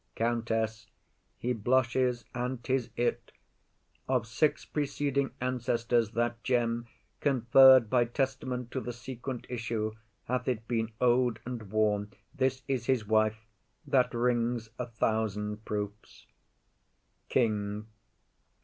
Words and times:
COUNTESS. 0.15 0.87
He 1.37 1.53
blushes, 1.53 2.25
and 2.33 2.63
'tis 2.63 2.89
it. 2.95 3.31
Of 4.09 4.25
six 4.25 4.65
preceding 4.65 5.29
ancestors, 5.39 6.13
that 6.13 6.43
gem 6.43 6.87
Conferr'd 7.19 7.87
by 7.87 8.05
testament 8.05 8.71
to 8.71 8.81
th' 8.81 8.95
sequent 8.95 9.45
issue, 9.47 9.93
Hath 10.23 10.47
it 10.47 10.67
been 10.67 10.91
owed 10.99 11.39
and 11.45 11.71
worn. 11.71 12.09
This 12.33 12.63
is 12.67 12.87
his 12.87 13.05
wife; 13.05 13.45
That 13.85 14.11
ring's 14.15 14.69
a 14.79 14.87
thousand 14.87 15.65
proofs. 15.65 16.25
KING. 17.29 17.85